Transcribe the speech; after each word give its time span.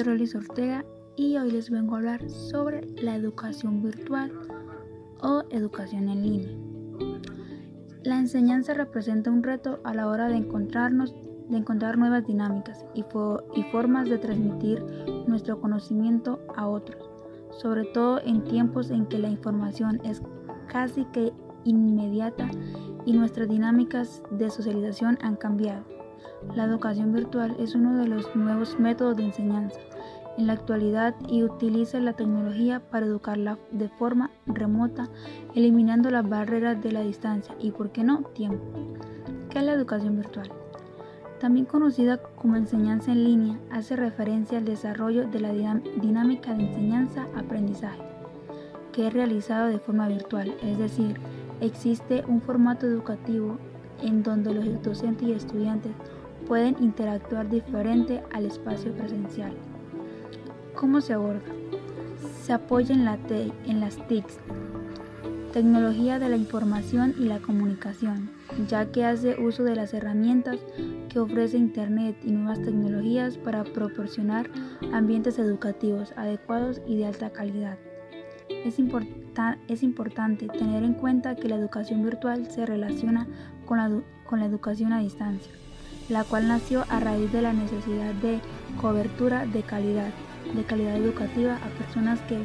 soy 0.00 0.12
Rolis 0.12 0.34
Ortega 0.34 0.84
y 1.14 1.36
hoy 1.36 1.50
les 1.50 1.68
vengo 1.68 1.94
a 1.94 1.98
hablar 1.98 2.30
sobre 2.30 2.86
la 3.02 3.16
educación 3.16 3.82
virtual 3.82 4.32
o 5.20 5.42
educación 5.50 6.08
en 6.08 6.22
línea. 6.22 6.48
La 8.02 8.18
enseñanza 8.18 8.72
representa 8.72 9.30
un 9.30 9.42
reto 9.42 9.78
a 9.84 9.92
la 9.92 10.08
hora 10.08 10.28
de 10.28 10.36
encontrarnos, 10.36 11.14
de 11.50 11.58
encontrar 11.58 11.98
nuevas 11.98 12.26
dinámicas 12.26 12.84
y, 12.94 13.00
y 13.00 13.62
formas 13.64 14.08
de 14.08 14.16
transmitir 14.16 14.82
nuestro 15.26 15.60
conocimiento 15.60 16.40
a 16.56 16.66
otros, 16.66 17.10
sobre 17.60 17.84
todo 17.84 18.20
en 18.24 18.44
tiempos 18.44 18.90
en 18.90 19.04
que 19.04 19.18
la 19.18 19.28
información 19.28 20.00
es 20.04 20.22
casi 20.68 21.04
que 21.06 21.32
inmediata 21.64 22.50
y 23.04 23.12
nuestras 23.12 23.48
dinámicas 23.48 24.22
de 24.30 24.48
socialización 24.48 25.18
han 25.20 25.36
cambiado. 25.36 25.84
La 26.54 26.64
educación 26.64 27.12
virtual 27.12 27.54
es 27.58 27.74
uno 27.74 27.98
de 27.98 28.08
los 28.08 28.34
nuevos 28.34 28.78
métodos 28.78 29.16
de 29.16 29.24
enseñanza 29.24 29.78
en 30.38 30.46
la 30.46 30.54
actualidad 30.54 31.14
y 31.28 31.42
utiliza 31.42 31.98
la 32.00 32.14
tecnología 32.14 32.80
para 32.80 33.06
educarla 33.06 33.58
de 33.70 33.88
forma 33.88 34.30
remota, 34.46 35.08
eliminando 35.54 36.10
las 36.10 36.28
barreras 36.28 36.82
de 36.82 36.92
la 36.92 37.00
distancia 37.00 37.54
y, 37.58 37.72
por 37.72 37.90
qué 37.90 38.04
no, 38.04 38.22
tiempo. 38.34 38.64
¿Qué 39.50 39.58
es 39.58 39.64
la 39.64 39.72
educación 39.72 40.16
virtual? 40.16 40.50
También 41.40 41.66
conocida 41.66 42.18
como 42.36 42.56
enseñanza 42.56 43.12
en 43.12 43.24
línea, 43.24 43.58
hace 43.70 43.96
referencia 43.96 44.58
al 44.58 44.64
desarrollo 44.64 45.26
de 45.26 45.40
la 45.40 45.52
dinámica 46.00 46.54
de 46.54 46.64
enseñanza-aprendizaje, 46.64 48.02
que 48.92 49.06
es 49.06 49.12
realizado 49.12 49.68
de 49.68 49.78
forma 49.78 50.06
virtual, 50.08 50.54
es 50.62 50.78
decir, 50.78 51.18
existe 51.60 52.24
un 52.28 52.42
formato 52.42 52.86
educativo 52.86 53.58
en 54.02 54.22
donde 54.22 54.52
los 54.52 54.82
docentes 54.82 55.28
y 55.28 55.32
estudiantes 55.32 55.92
pueden 56.46 56.76
interactuar 56.80 57.48
diferente 57.48 58.22
al 58.32 58.46
espacio 58.46 58.92
presencial. 58.92 59.52
¿Cómo 60.80 61.02
se 61.02 61.12
aborda? 61.12 61.42
Se 62.42 62.54
apoya 62.54 62.94
en, 62.94 63.04
la 63.04 63.18
en 63.66 63.80
las 63.80 63.98
TICs, 64.08 64.38
tecnología 65.52 66.18
de 66.18 66.30
la 66.30 66.36
información 66.36 67.14
y 67.18 67.24
la 67.24 67.38
comunicación, 67.38 68.30
ya 68.66 68.90
que 68.90 69.04
hace 69.04 69.38
uso 69.38 69.62
de 69.62 69.76
las 69.76 69.92
herramientas 69.92 70.58
que 71.10 71.18
ofrece 71.18 71.58
Internet 71.58 72.16
y 72.24 72.30
nuevas 72.30 72.62
tecnologías 72.62 73.36
para 73.36 73.62
proporcionar 73.62 74.48
ambientes 74.90 75.38
educativos 75.38 76.14
adecuados 76.16 76.80
y 76.86 76.96
de 76.96 77.04
alta 77.04 77.28
calidad. 77.28 77.76
Es, 78.48 78.78
importante 78.78 80.46
tener 80.46 80.82
en 80.82 80.94
cuenta 80.94 81.36
que 81.36 81.50
la 81.50 81.56
educación 81.56 82.02
virtual 82.02 82.50
se 82.50 82.64
relaciona 82.64 83.28
con 83.66 83.76
la, 83.76 84.00
con 84.24 84.40
la 84.40 84.46
educación 84.46 84.94
a 84.94 85.00
distancia 85.00 85.52
la 86.08 86.24
cual 86.24 86.48
nació 86.48 86.84
a 86.88 86.98
raíz 86.98 87.32
de 87.32 87.40
la 87.40 87.52
necesidad 87.52 88.12
de 88.14 88.40
cobertura 88.80 89.46
de 89.46 89.62
calidad, 89.62 90.10
de 90.54 90.64
calidad 90.64 90.96
educativa 90.96 91.56
a 91.56 91.68
personas 91.78 92.20
que 92.22 92.38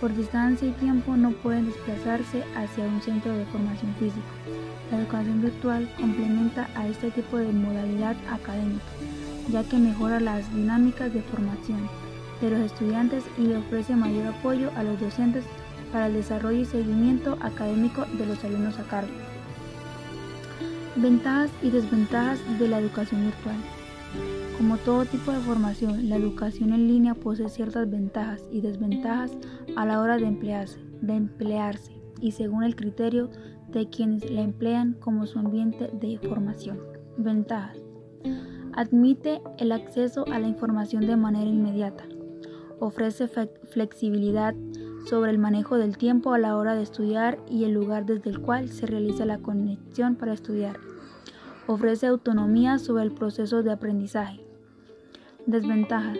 por 0.00 0.14
distancia 0.14 0.68
y 0.68 0.72
tiempo 0.72 1.16
no 1.16 1.30
pueden 1.30 1.66
desplazarse 1.66 2.44
hacia 2.54 2.84
un 2.84 3.00
centro 3.00 3.36
de 3.36 3.46
formación 3.46 3.94
física. 3.94 4.20
La 4.90 4.98
educación 4.98 5.40
virtual 5.42 5.90
complementa 5.98 6.68
a 6.74 6.86
este 6.86 7.10
tipo 7.10 7.38
de 7.38 7.52
modalidad 7.52 8.16
académica, 8.30 8.84
ya 9.50 9.64
que 9.64 9.78
mejora 9.78 10.20
las 10.20 10.52
dinámicas 10.54 11.12
de 11.12 11.22
formación 11.22 11.88
de 12.40 12.50
los 12.50 12.60
estudiantes 12.60 13.24
y 13.38 13.42
le 13.42 13.56
ofrece 13.56 13.96
mayor 13.96 14.26
apoyo 14.26 14.70
a 14.76 14.82
los 14.82 15.00
docentes 15.00 15.44
para 15.92 16.06
el 16.08 16.14
desarrollo 16.14 16.60
y 16.60 16.66
seguimiento 16.66 17.38
académico 17.40 18.04
de 18.18 18.26
los 18.26 18.44
alumnos 18.44 18.78
a 18.78 18.84
cargo. 18.84 19.12
Ventajas 20.96 21.50
y 21.62 21.70
desventajas 21.70 22.38
de 22.58 22.68
la 22.68 22.78
educación 22.78 23.24
virtual. 23.24 23.56
Como 24.56 24.78
todo 24.78 25.04
tipo 25.04 25.32
de 25.32 25.38
formación, 25.40 26.08
la 26.08 26.16
educación 26.16 26.72
en 26.72 26.88
línea 26.88 27.14
posee 27.14 27.48
ciertas 27.48 27.90
ventajas 27.90 28.48
y 28.50 28.62
desventajas 28.62 29.32
a 29.76 29.84
la 29.84 30.00
hora 30.00 30.16
de 30.16 30.26
emplearse, 30.26 30.80
de 31.02 31.14
emplearse 31.14 31.92
y 32.20 32.32
según 32.32 32.64
el 32.64 32.74
criterio 32.74 33.30
de 33.68 33.88
quienes 33.90 34.30
la 34.30 34.40
emplean 34.40 34.94
como 34.94 35.26
su 35.26 35.38
ambiente 35.38 35.90
de 35.92 36.18
formación. 36.18 36.78
Ventajas. 37.18 37.76
Admite 38.72 39.40
el 39.58 39.72
acceso 39.72 40.24
a 40.32 40.38
la 40.38 40.48
información 40.48 41.06
de 41.06 41.16
manera 41.16 41.48
inmediata. 41.48 42.04
Ofrece 42.78 43.28
flexibilidad 43.28 44.54
sobre 45.06 45.30
el 45.30 45.38
manejo 45.38 45.78
del 45.78 45.96
tiempo 45.96 46.32
a 46.32 46.38
la 46.38 46.56
hora 46.56 46.74
de 46.74 46.82
estudiar 46.82 47.38
y 47.48 47.64
el 47.64 47.72
lugar 47.72 48.06
desde 48.06 48.30
el 48.30 48.40
cual 48.40 48.68
se 48.68 48.86
realiza 48.86 49.24
la 49.24 49.38
conexión 49.38 50.16
para 50.16 50.32
estudiar. 50.32 50.76
Ofrece 51.66 52.06
autonomía 52.06 52.78
sobre 52.78 53.04
el 53.04 53.12
proceso 53.12 53.62
de 53.62 53.72
aprendizaje. 53.72 54.40
Desventaja. 55.46 56.14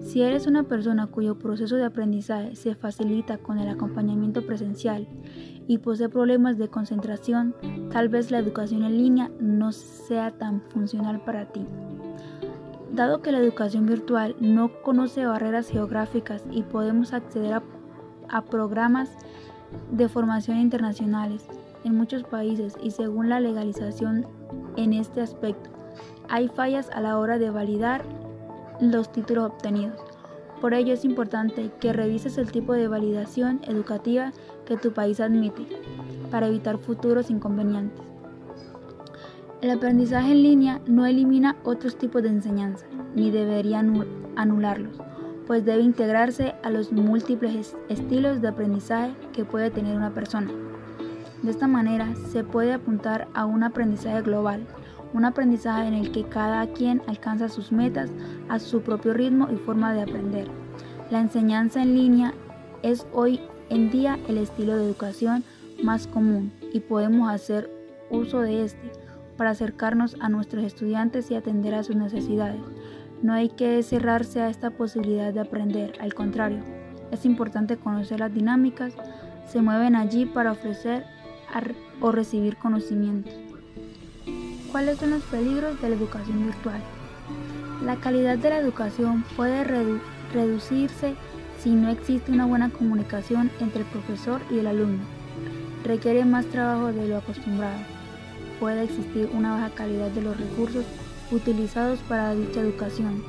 Si 0.00 0.22
eres 0.22 0.46
una 0.46 0.64
persona 0.64 1.06
cuyo 1.06 1.38
proceso 1.38 1.76
de 1.76 1.84
aprendizaje 1.84 2.56
se 2.56 2.74
facilita 2.74 3.38
con 3.38 3.58
el 3.58 3.68
acompañamiento 3.68 4.44
presencial 4.44 5.06
y 5.66 5.78
posee 5.78 6.08
problemas 6.08 6.58
de 6.58 6.68
concentración, 6.68 7.54
tal 7.90 8.08
vez 8.08 8.30
la 8.30 8.38
educación 8.38 8.82
en 8.82 8.98
línea 8.98 9.30
no 9.40 9.72
sea 9.72 10.32
tan 10.32 10.60
funcional 10.60 11.20
para 11.24 11.46
ti. 11.46 11.64
Dado 12.92 13.22
que 13.22 13.32
la 13.32 13.38
educación 13.38 13.86
virtual 13.86 14.36
no 14.40 14.82
conoce 14.82 15.24
barreras 15.24 15.68
geográficas 15.68 16.44
y 16.50 16.62
podemos 16.62 17.12
acceder 17.12 17.54
a 17.54 17.62
a 18.32 18.42
programas 18.42 19.10
de 19.90 20.08
formación 20.08 20.58
internacionales 20.58 21.44
en 21.84 21.94
muchos 21.94 22.24
países 22.24 22.74
y 22.82 22.90
según 22.90 23.28
la 23.28 23.40
legalización 23.40 24.26
en 24.76 24.92
este 24.92 25.20
aspecto, 25.20 25.70
hay 26.28 26.48
fallas 26.48 26.90
a 26.90 27.00
la 27.00 27.18
hora 27.18 27.38
de 27.38 27.50
validar 27.50 28.04
los 28.80 29.12
títulos 29.12 29.46
obtenidos. 29.46 29.98
Por 30.60 30.74
ello 30.74 30.94
es 30.94 31.04
importante 31.04 31.70
que 31.80 31.92
revises 31.92 32.38
el 32.38 32.52
tipo 32.52 32.72
de 32.72 32.88
validación 32.88 33.60
educativa 33.66 34.32
que 34.64 34.76
tu 34.76 34.92
país 34.92 35.20
admite 35.20 35.66
para 36.30 36.46
evitar 36.46 36.78
futuros 36.78 37.30
inconvenientes. 37.30 38.04
El 39.60 39.70
aprendizaje 39.70 40.32
en 40.32 40.42
línea 40.42 40.80
no 40.86 41.06
elimina 41.06 41.56
otros 41.64 41.96
tipos 41.96 42.22
de 42.22 42.30
enseñanza, 42.30 42.86
ni 43.14 43.30
debería 43.30 43.84
anularlos 44.36 44.98
pues 45.46 45.64
debe 45.64 45.82
integrarse 45.82 46.54
a 46.62 46.70
los 46.70 46.92
múltiples 46.92 47.76
estilos 47.88 48.40
de 48.40 48.48
aprendizaje 48.48 49.14
que 49.32 49.44
puede 49.44 49.70
tener 49.70 49.96
una 49.96 50.14
persona. 50.14 50.50
De 51.42 51.50
esta 51.50 51.66
manera 51.66 52.14
se 52.30 52.44
puede 52.44 52.72
apuntar 52.72 53.28
a 53.34 53.44
un 53.44 53.64
aprendizaje 53.64 54.22
global, 54.22 54.64
un 55.12 55.24
aprendizaje 55.24 55.88
en 55.88 55.94
el 55.94 56.12
que 56.12 56.24
cada 56.24 56.66
quien 56.68 57.02
alcanza 57.06 57.48
sus 57.48 57.72
metas 57.72 58.10
a 58.48 58.58
su 58.58 58.82
propio 58.82 59.12
ritmo 59.12 59.48
y 59.50 59.56
forma 59.56 59.92
de 59.92 60.02
aprender. 60.02 60.48
La 61.10 61.20
enseñanza 61.20 61.82
en 61.82 61.94
línea 61.94 62.32
es 62.82 63.06
hoy 63.12 63.40
en 63.68 63.90
día 63.90 64.18
el 64.28 64.38
estilo 64.38 64.76
de 64.76 64.84
educación 64.84 65.44
más 65.82 66.06
común 66.06 66.52
y 66.72 66.80
podemos 66.80 67.30
hacer 67.30 67.70
uso 68.10 68.40
de 68.40 68.64
este 68.64 68.92
para 69.36 69.50
acercarnos 69.50 70.16
a 70.20 70.28
nuestros 70.28 70.64
estudiantes 70.64 71.30
y 71.30 71.34
atender 71.34 71.74
a 71.74 71.82
sus 71.82 71.96
necesidades. 71.96 72.60
No 73.22 73.32
hay 73.32 73.48
que 73.48 73.82
cerrarse 73.82 74.40
a 74.40 74.50
esta 74.50 74.70
posibilidad 74.70 75.32
de 75.32 75.40
aprender, 75.40 75.94
al 76.00 76.14
contrario, 76.14 76.60
es 77.10 77.24
importante 77.24 77.76
conocer 77.76 78.20
las 78.20 78.32
dinámicas, 78.32 78.94
se 79.46 79.60
mueven 79.60 79.96
allí 79.96 80.26
para 80.26 80.52
ofrecer 80.52 81.04
o 82.00 82.12
recibir 82.12 82.56
conocimientos. 82.56 83.32
¿Cuáles 84.70 84.98
son 84.98 85.10
los 85.10 85.22
peligros 85.24 85.80
de 85.82 85.90
la 85.90 85.96
educación 85.96 86.46
virtual? 86.46 86.80
La 87.84 87.96
calidad 87.96 88.38
de 88.38 88.50
la 88.50 88.58
educación 88.58 89.24
puede 89.36 89.64
reducirse 90.32 91.14
si 91.62 91.70
no 91.70 91.90
existe 91.90 92.32
una 92.32 92.46
buena 92.46 92.70
comunicación 92.70 93.50
entre 93.60 93.80
el 93.80 93.86
profesor 93.86 94.40
y 94.50 94.58
el 94.58 94.66
alumno. 94.66 95.02
Requiere 95.84 96.24
más 96.24 96.46
trabajo 96.46 96.92
de 96.92 97.06
lo 97.06 97.18
acostumbrado. 97.18 97.78
Puede 98.58 98.84
existir 98.84 99.28
una 99.34 99.52
baja 99.52 99.70
calidad 99.70 100.10
de 100.10 100.22
los 100.22 100.38
recursos 100.38 100.84
utilizados 101.30 101.98
para 102.00 102.34
dicha 102.34 102.60
educación, 102.60 103.22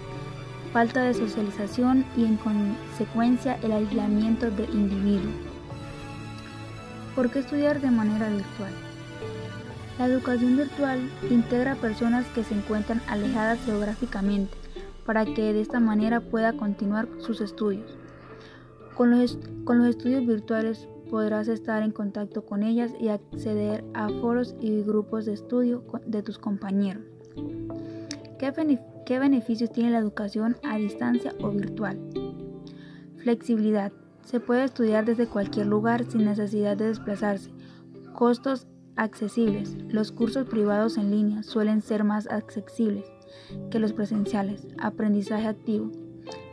falta 0.72 1.04
de 1.04 1.14
socialización 1.14 2.06
y 2.16 2.26
en 2.26 2.38
consecuencia 2.38 3.58
el 3.64 3.72
aislamiento 3.72 4.50
del 4.50 4.70
individuo. 4.74 5.53
¿Por 7.16 7.30
qué 7.30 7.40
estudiar 7.40 7.80
de 7.80 7.92
manera 7.92 8.30
virtual? 8.30 8.72
La 10.00 10.08
educación 10.08 10.58
virtual 10.58 11.00
integra 11.30 11.76
personas 11.76 12.26
que 12.34 12.44
se 12.44 12.56
encuentran 12.56 13.02
alejadas 13.08 13.60
geográficamente 13.66 14.54
para 15.06 15.26
que 15.26 15.54
de 15.54 15.62
esta 15.62 15.80
manera 15.80 16.22
pueda 16.22 16.54
continuar 16.54 17.08
sus 17.20 17.42
estudios. 17.42 17.98
Con 18.96 19.12
los, 19.12 19.38
con 19.66 19.80
los 19.80 19.88
estudios 19.88 20.26
virtuales 20.26 20.88
podrás 21.10 21.48
estar 21.48 21.84
en 21.84 21.92
contacto 21.92 22.44
con 22.44 22.64
ellas 22.64 22.92
y 23.00 23.10
acceder 23.10 23.84
a 23.94 24.10
foros 24.10 24.56
y 24.60 24.82
grupos 24.82 25.26
de 25.26 25.34
estudio 25.34 25.84
de 26.08 26.24
tus 26.24 26.40
compañeros. 26.40 27.04
¿Qué, 28.40 29.20
beneficios 29.20 29.72
tiene 29.72 29.92
la 29.92 30.00
educación 30.00 30.58
a 30.64 30.78
distancia 30.78 31.34
o 31.42 31.50
virtual? 31.50 32.00
Flexibilidad. 33.18 33.94
Se 34.24 34.40
puede 34.40 34.64
estudiar 34.64 35.06
desde 35.06 35.28
cualquier 35.28 35.68
lugar 35.68 36.06
sin 36.06 36.26
necesidad 36.26 36.78
de 36.78 36.88
desplazarse. 36.88 37.52
Costos 38.14 38.68
accesibles. 38.96 39.76
Los 39.90 40.12
cursos 40.12 40.48
privados 40.48 40.98
en 40.98 41.12
línea 41.12 41.44
suelen 41.44 41.82
ser 41.82 42.04
más 42.04 42.28
accesibles 42.28 43.06
que 43.72 43.80
los 43.80 43.94
presenciales. 43.94 44.68
Aprendizaje 44.80 45.48
activo. 45.48 45.92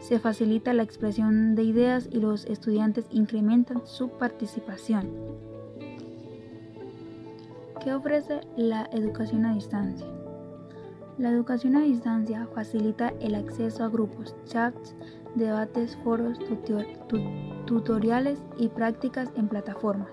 se 0.01 0.19
facilita 0.19 0.75
la 0.75 0.83
expresión 0.83 1.55
de 1.55 1.63
ideas 1.63 2.09
y 2.11 2.19
los 2.21 2.45
estudiantes 2.47 3.07
incrementan 3.11 3.87
su 3.87 4.09
participación. 4.09 5.09
¿Qué 7.85 7.95
ofrece 7.95 8.41
la 8.57 8.89
educación 8.93 9.45
a 9.45 9.55
distancia? 9.55 10.07
La 11.21 11.29
educación 11.29 11.77
a 11.77 11.83
distancia 11.83 12.49
facilita 12.55 13.13
el 13.21 13.35
acceso 13.35 13.85
a 13.85 13.91
grupos, 13.91 14.35
chats, 14.47 14.95
debates, 15.35 15.95
foros, 16.03 16.39
tutoriales 17.67 18.43
y 18.57 18.69
prácticas 18.69 19.29
en 19.37 19.49
plataformas, 19.49 20.09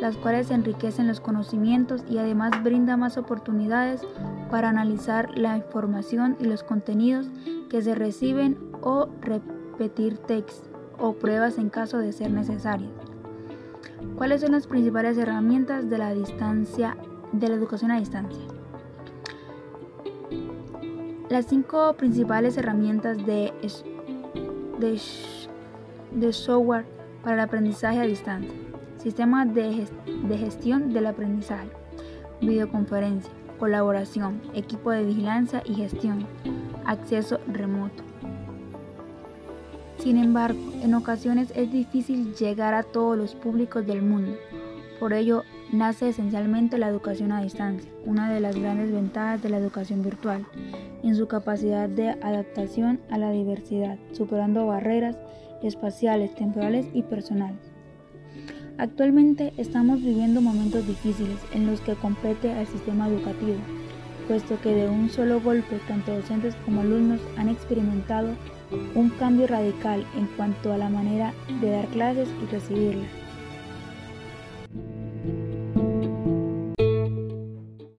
las 0.00 0.16
cuales 0.16 0.50
enriquecen 0.50 1.06
los 1.06 1.20
conocimientos 1.20 2.02
y 2.10 2.18
además 2.18 2.50
brinda 2.64 2.96
más 2.96 3.16
oportunidades 3.16 4.02
para 4.50 4.70
analizar 4.70 5.38
la 5.38 5.56
información 5.56 6.36
y 6.40 6.46
los 6.46 6.64
contenidos 6.64 7.30
que 7.70 7.80
se 7.80 7.94
reciben 7.94 8.58
o 8.82 9.08
repetir 9.20 10.18
textos 10.18 10.68
o 10.98 11.12
pruebas 11.12 11.58
en 11.58 11.70
caso 11.70 11.98
de 11.98 12.12
ser 12.12 12.32
necesarias. 12.32 12.90
¿Cuáles 14.16 14.40
son 14.40 14.50
las 14.50 14.66
principales 14.66 15.16
herramientas 15.16 15.88
de 15.88 15.98
la 15.98 16.12
distancia 16.12 16.96
de 17.30 17.48
la 17.50 17.54
educación 17.54 17.92
a 17.92 18.00
distancia? 18.00 18.57
Las 21.28 21.44
cinco 21.44 21.92
principales 21.92 22.56
herramientas 22.56 23.18
de, 23.26 23.52
software 26.32 26.86
para 27.22 27.34
el 27.34 27.40
aprendizaje 27.40 28.00
a 28.00 28.04
distancia. 28.04 28.50
Sistema 28.96 29.44
de, 29.44 29.86
de 30.26 30.38
gestión 30.38 30.94
del 30.94 31.06
aprendizaje. 31.06 31.68
Videoconferencia. 32.40 33.30
Colaboración. 33.58 34.40
Equipo 34.54 34.90
de 34.90 35.04
vigilancia 35.04 35.62
y 35.66 35.74
gestión. 35.74 36.26
Acceso 36.86 37.40
remoto. 37.46 38.02
Sin 39.98 40.16
embargo, 40.16 40.58
en 40.82 40.94
ocasiones 40.94 41.52
es 41.54 41.70
difícil 41.70 42.34
llegar 42.36 42.72
a 42.72 42.84
todos 42.84 43.18
los 43.18 43.34
públicos 43.34 43.86
del 43.86 44.00
mundo. 44.00 44.34
Por 44.98 45.12
ello, 45.12 45.44
nace 45.72 46.08
esencialmente 46.08 46.76
la 46.76 46.88
educación 46.88 47.30
a 47.30 47.42
distancia, 47.42 47.90
una 48.04 48.32
de 48.32 48.40
las 48.40 48.56
grandes 48.56 48.90
ventajas 48.90 49.40
de 49.42 49.48
la 49.48 49.58
educación 49.58 50.02
virtual, 50.02 50.44
en 51.04 51.14
su 51.14 51.28
capacidad 51.28 51.88
de 51.88 52.10
adaptación 52.10 53.00
a 53.08 53.18
la 53.18 53.30
diversidad, 53.30 53.96
superando 54.12 54.66
barreras 54.66 55.16
espaciales, 55.62 56.34
temporales 56.34 56.86
y 56.94 57.02
personales. 57.02 57.60
Actualmente 58.76 59.52
estamos 59.56 60.00
viviendo 60.00 60.40
momentos 60.40 60.86
difíciles 60.86 61.38
en 61.52 61.66
los 61.66 61.80
que 61.80 61.94
compete 61.94 62.52
al 62.52 62.66
sistema 62.66 63.08
educativo, 63.08 63.58
puesto 64.26 64.60
que 64.60 64.74
de 64.74 64.88
un 64.88 65.10
solo 65.10 65.40
golpe 65.40 65.78
tanto 65.86 66.14
docentes 66.14 66.56
como 66.64 66.80
alumnos 66.80 67.20
han 67.36 67.48
experimentado 67.48 68.30
un 68.94 69.10
cambio 69.10 69.46
radical 69.46 70.04
en 70.16 70.26
cuanto 70.36 70.72
a 70.72 70.78
la 70.78 70.88
manera 70.88 71.32
de 71.60 71.70
dar 71.70 71.86
clases 71.86 72.28
y 72.42 72.46
recibirlas. 72.46 73.27